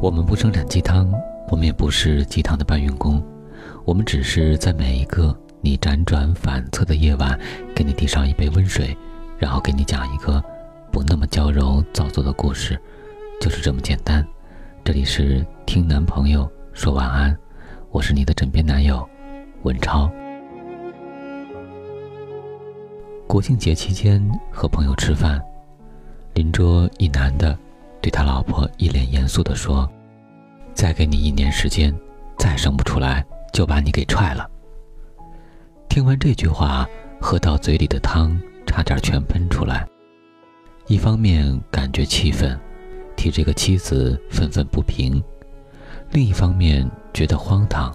[0.00, 1.10] 我们不生产鸡汤，
[1.50, 3.22] 我们也不是鸡汤的搬运工，
[3.84, 7.38] 我们只是在每一个你辗转反侧的夜晚，
[7.74, 8.96] 给你递上一杯温水，
[9.38, 10.42] 然后给你讲一个
[10.92, 12.80] 不那么娇柔造作的故事，
[13.40, 14.24] 就是这么简单。
[14.84, 17.36] 这里是听男朋友说晚安，
[17.90, 19.06] 我是你的枕边男友
[19.62, 20.08] 文超。
[23.28, 25.38] 国庆节期间和朋友吃饭，
[26.32, 27.56] 邻桌一男的。
[28.00, 29.86] 对他老婆一脸严肃地说
[30.72, 31.94] ：“再给你一年时间，
[32.38, 33.22] 再生不出来
[33.52, 34.48] 就把你给踹了。”
[35.90, 36.88] 听完这句话，
[37.20, 39.86] 喝到嘴里的汤差点全喷出来。
[40.86, 42.58] 一方面感觉气愤，
[43.14, 45.20] 替这个妻子愤愤不平；
[46.12, 47.94] 另一方面觉得荒唐，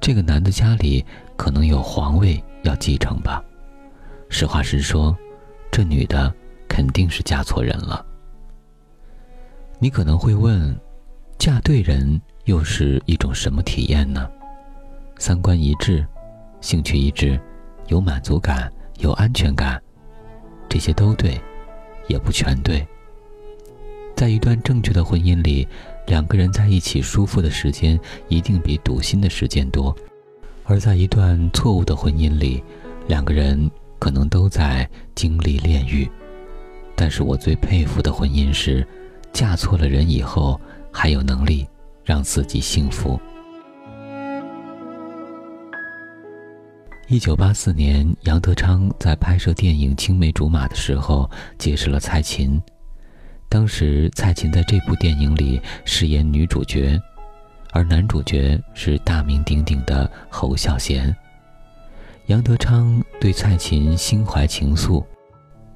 [0.00, 1.04] 这个男的家里
[1.36, 3.40] 可能有皇位要继承吧？
[4.28, 5.16] 实话实说，
[5.70, 6.32] 这女的
[6.68, 8.04] 肯定是嫁错人了。
[9.78, 10.76] 你可能会问，
[11.38, 14.28] 嫁对人又是一种什么体验呢？
[15.18, 16.06] 三观一致，
[16.60, 17.40] 兴趣一致，
[17.86, 19.80] 有满足感，有安全感，
[20.68, 21.40] 这些都对，
[22.06, 22.86] 也不全对。
[24.14, 25.66] 在一段正确的婚姻里，
[26.06, 29.94] 两个人在一起舒服的时间一定比堵心的时间多；
[30.64, 32.62] 而在一段错误的婚姻里，
[33.06, 36.10] 两个人可能都在经历炼狱。
[36.96, 38.86] 但是我最佩服的婚姻是。
[39.30, 40.58] 嫁错了人以后，
[40.90, 41.68] 还有能力
[42.02, 43.20] 让自己幸福。
[47.08, 52.60] 一九八四年，杨德昌在拍摄电影《青梅竹马》的时候结识了蔡琴。
[53.50, 57.00] 当时，蔡琴在这部电影里饰演女主角，
[57.72, 61.14] 而男主角是大名鼎鼎的侯孝贤。
[62.28, 65.02] 杨德昌对蔡琴心怀情愫，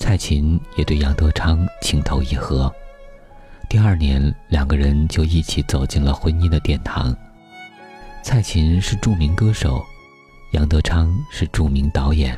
[0.00, 2.68] 蔡琴也对杨德昌情投意合。
[3.68, 7.16] 第二年，两个人就一起走进了婚姻的殿堂。
[8.24, 9.80] 蔡琴是著名歌手，
[10.50, 12.36] 杨德昌是著名导演，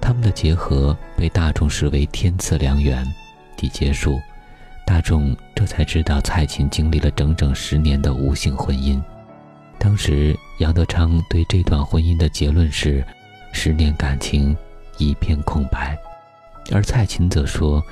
[0.00, 3.04] 他们的结合被大众视为天赐良缘。
[3.60, 4.20] 一结束，
[4.86, 9.02] 大众这才知道蔡琴经历了整整十年的无性婚姻。
[9.80, 13.04] 当时，杨德昌对这段婚姻的结论是：
[13.56, 14.54] 十年感情
[14.98, 15.98] 一片空白，
[16.72, 17.82] 而蔡琴则说：“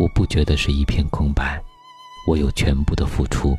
[0.00, 1.62] 我不觉得是一片空白。”
[2.26, 3.54] 我有全部的付出。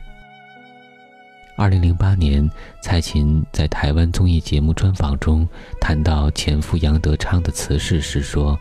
[1.56, 2.50] 二零零八年，
[2.82, 5.48] 蔡琴在台湾综艺节目专访中
[5.80, 8.60] 谈到前夫杨德昌的辞世时说：“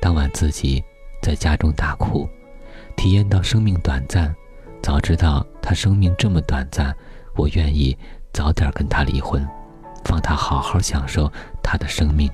[0.00, 0.82] 当晚自己
[1.20, 2.26] 在家中大哭，
[2.96, 4.34] 体验到生命短暂。
[4.82, 6.96] 早知道他生命这么短暂，
[7.36, 7.94] 我愿意
[8.32, 9.46] 早点跟他离婚，
[10.06, 11.30] 放他好好享受
[11.72, 12.30] 他的生命。”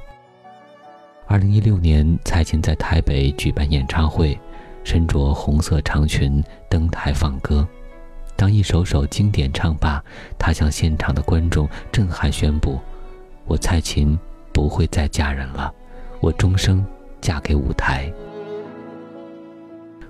[1.29, 4.37] 二零一六年，蔡琴在台北举办演唱会。
[4.85, 7.67] 身着红色长裙登台放歌，
[8.37, 10.03] 当一首首经典唱罢，
[10.39, 12.81] 她向现场的观众震撼宣布
[13.45, 14.19] ：“我蔡琴
[14.51, 15.71] 不会再嫁人了，
[16.21, 16.83] 我终生
[17.21, 18.11] 嫁给舞台。”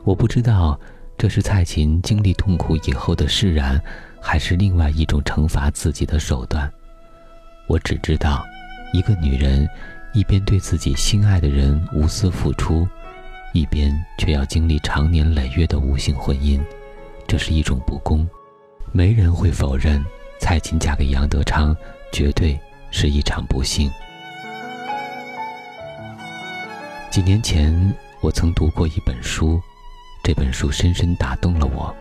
[0.04, 0.78] 我不知道
[1.16, 3.82] 这是蔡琴经历痛苦以后的释然，
[4.20, 6.70] 还是另外一种惩罚自己的手段。
[7.66, 8.44] 我只知道，
[8.92, 9.68] 一个女人
[10.12, 12.88] 一边对自己心爱的人无私付出。
[13.54, 16.60] 一边却要经历长年累月的无性婚姻，
[17.26, 18.28] 这是一种不公。
[18.92, 20.04] 没人会否认，
[20.38, 21.74] 蔡琴嫁给杨德昌
[22.12, 22.58] 绝对
[22.90, 23.90] 是一场不幸。
[27.10, 27.74] 几年前，
[28.20, 29.60] 我曾读过一本书，
[30.22, 31.92] 这本书深深打动了我。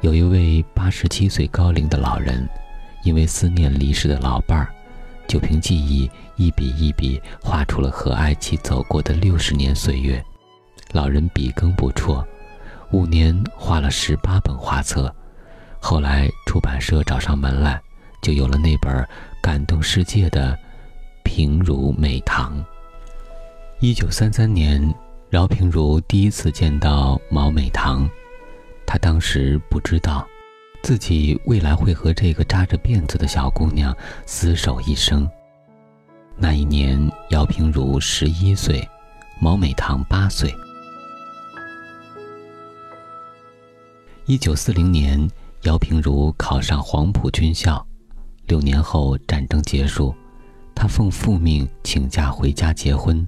[0.00, 2.48] 有一位八十七岁高龄的老人，
[3.04, 4.74] 因为思念离世的老伴儿，
[5.32, 10.22] 就凭记忆一笔一笔画出了和爱妻走过的六十年岁月。
[10.90, 12.22] 老人笔耕不辍，
[12.90, 15.10] 五年画了十八本画册，
[15.80, 17.80] 后来出版社找上门来，
[18.20, 19.08] 就有了那本
[19.42, 20.52] 感动世界的
[21.24, 22.58] 《平如美堂》。
[23.80, 24.94] 一九三三年，
[25.30, 28.06] 饶平如第一次见到毛美堂，
[28.86, 30.28] 他当时不知道，
[30.82, 33.96] 自己未来会和这个扎着辫子的小姑娘
[34.26, 35.28] 厮守一生。
[36.36, 36.98] 那一年，
[37.30, 38.86] 姚平如十一岁，
[39.40, 40.52] 毛美堂八岁。
[44.26, 45.30] 一九四零年，
[45.62, 47.84] 姚平如考上黄埔军校。
[48.46, 50.12] 六年后，战争结束，
[50.74, 53.24] 她奉父命请假回家结婚。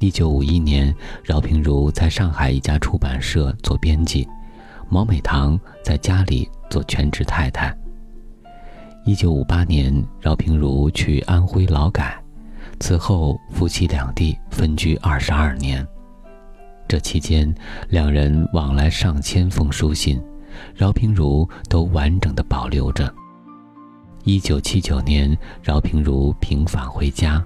[0.00, 4.28] 一九五一年，饶平如在上海一家出版社做编辑，
[4.88, 7.76] 毛美堂在家里做全职太太。
[9.04, 12.18] 一九五八年，饶平如去安徽劳改，
[12.80, 15.86] 此后夫妻两地分居二十二年。
[16.86, 17.54] 这期间，
[17.88, 20.22] 两人往来上千封书信，
[20.74, 23.12] 饶平如都完整的保留着。
[24.24, 27.42] 一九七九年，饶平如平返回家。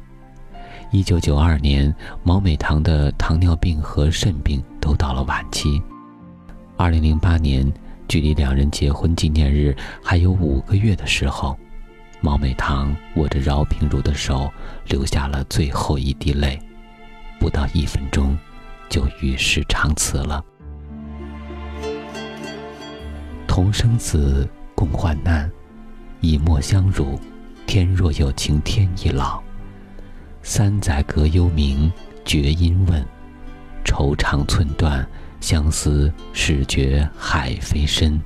[0.91, 5.81] 一九九二年，毛美棠的糖尿病和肾病都到了晚期。
[6.83, 7.73] 二零零八年，
[8.09, 11.57] 距离两人结婚纪念日还有五个月的时候，
[12.21, 14.53] 毛美棠握着饶平如的手，
[14.89, 16.59] 流下了最后一滴泪，
[17.39, 18.37] 不到一分钟。
[18.89, 20.45] 就与世长辞了。
[23.47, 25.49] 同生子，共患难，
[26.21, 27.17] 以沫相濡。
[27.65, 29.41] 天若有情天亦老。
[30.43, 31.89] 三载隔幽冥，
[32.25, 33.07] 绝音问。
[33.85, 35.09] 愁肠寸断，
[35.43, 38.19] 相思始觉海非深。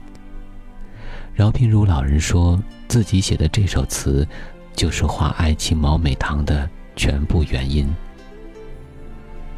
[1.34, 4.28] 饶平如老人说自己写的这首词，
[4.74, 7.88] 就是画爱情毛美棠的全部原因。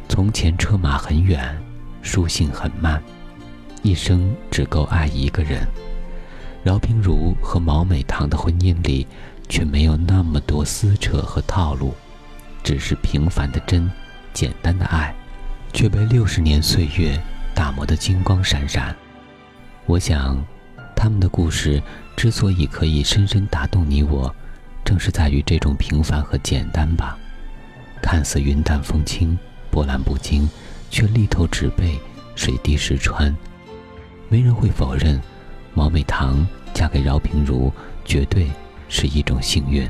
[0.07, 1.61] 从前车马很远，
[2.01, 3.03] 书信很慢，
[3.83, 5.67] 一生只够爱一个人。
[6.63, 9.05] 饶平如和毛美棠的婚姻里，
[9.49, 11.93] 却没有那么多撕扯和套路，
[12.63, 13.91] 只是平凡的真，
[14.33, 15.13] 简单的爱，
[15.73, 17.21] 却被六十年岁月
[17.59, 18.95] 打磨得金光闪闪。
[19.85, 20.41] 我想，
[20.95, 21.83] 他们的故事
[22.15, 24.33] 之所以可以深深打动你我，
[24.85, 27.19] 正是在于这种平凡和简单吧。
[28.01, 29.37] 看似云淡风轻。
[29.69, 30.49] 波澜不惊，
[30.89, 31.99] 却力透纸背，
[32.33, 33.35] 水滴石穿。
[34.29, 35.21] 没人会否认，
[35.73, 37.71] 毛美棠嫁给饶平如
[38.05, 38.49] 绝对
[38.87, 39.85] 是一种幸运。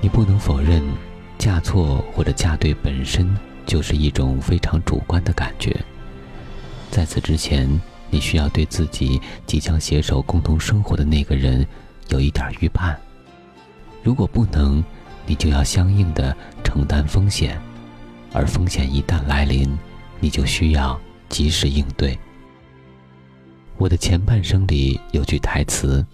[0.00, 0.82] 你不能否认，
[1.38, 3.32] 嫁错或者嫁对本身
[3.68, 5.76] 就是一种非常主观的感觉。
[6.90, 7.68] 在此之前，
[8.10, 11.64] 你需要对自己即将携手共同生活的那个人
[12.08, 12.98] 有一点预判。
[14.02, 14.82] 如果不能，
[15.26, 16.34] 你就要相应的
[16.64, 17.60] 承担风险，
[18.32, 19.78] 而风险一旦来临，
[20.18, 20.98] 你就需要
[21.28, 22.18] 及时应对。
[23.76, 26.04] 我的前半生里有句台词：“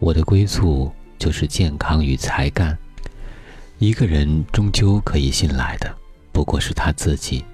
[0.00, 2.76] 我的归宿就是健康与才干。”
[3.78, 5.94] 一个人终究可以信赖的，
[6.38, 7.44] 不过是他自己；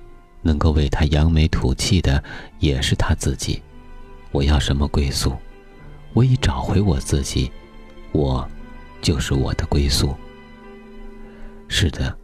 [0.43, 2.23] 能够为他扬眉吐气的，
[2.59, 3.63] 也是他自己。
[4.31, 5.35] 我要什么归宿？
[6.13, 7.51] 我已找回我自己，
[8.13, 8.47] 我
[9.01, 10.15] 就是我的归宿。
[11.67, 12.15] 是的，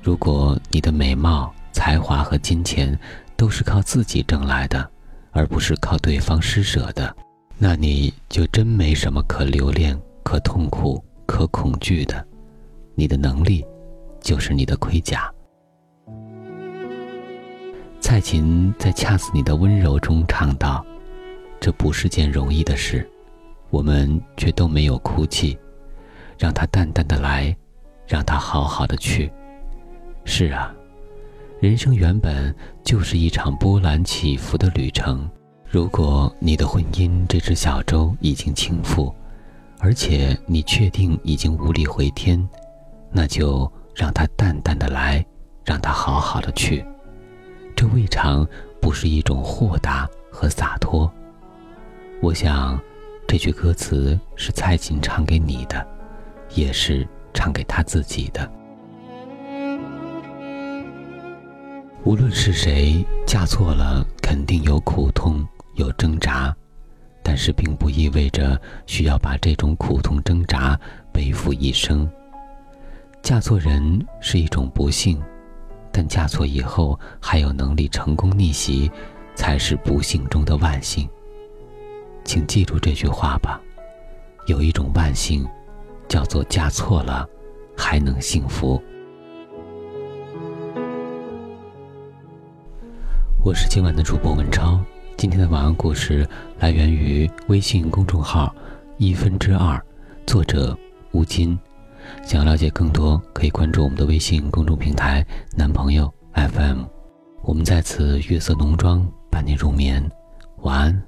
[0.00, 2.98] 如果你的美貌、才华和金钱
[3.36, 4.90] 都是靠自己挣来的，
[5.32, 7.14] 而不是靠对方施舍的，
[7.58, 12.26] 那你就真没什么可留恋、可痛苦、可恐惧的。
[12.94, 13.62] 你的能力，
[14.22, 15.30] 就是你的盔甲。
[18.06, 20.84] 蔡琴在《恰似你的温柔》中唱道
[21.58, 23.08] ：“这不是件容易的事，
[23.70, 25.56] 我们却都没有哭泣，
[26.38, 27.56] 让它淡淡的来。”
[28.06, 29.32] 让它好好的去。
[30.26, 30.70] 是啊，
[31.60, 32.54] 人生原本
[32.84, 35.26] 就是一场波澜起伏的旅程。
[35.66, 39.10] 如果你的婚姻这只小舟已经倾覆，
[39.78, 42.46] 而且你确定已经无力回天，
[43.10, 45.24] 那就让它淡淡的来，
[45.64, 46.84] 让它好好的去。
[47.74, 48.46] 这未尝
[48.80, 51.10] 不是一种豁达和洒脱。
[52.20, 52.80] 我想，
[53.26, 55.86] 这句歌词是蔡琴唱给你的，
[56.54, 57.06] 也是。
[57.36, 58.48] 唱给他自己的。
[62.04, 65.44] 无论是谁嫁错了，肯定有苦痛，
[65.74, 66.54] 有挣扎，
[67.24, 68.56] 但是并不意味着
[68.86, 70.78] 需要把这种苦痛挣扎
[71.12, 72.08] 背负一生。
[73.20, 75.20] 嫁错人是一种不幸，
[75.96, 78.90] 但嫁错以后还有能力成功逆袭，
[79.36, 81.08] 才是不幸中的万幸。
[82.24, 83.60] 请记住这句话吧，
[84.48, 85.46] 有一种万幸。
[86.06, 87.26] 叫做嫁错了，
[87.76, 88.80] 还能幸福。
[93.42, 94.78] 我是今晚的主播文超，
[95.16, 98.54] 今天的晚安故事来源于微信公众号
[98.98, 99.82] “一分之二”，
[100.26, 100.76] 作者
[101.12, 101.58] 吴金。
[102.22, 105.24] 想要了解更多，可以关注我们的微信公众平台
[105.56, 106.84] “男朋友 FM”。
[107.42, 110.02] 我们在此月色浓妆伴你入眠，
[110.58, 111.02] 晚安，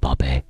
[0.00, 0.42] 宝贝。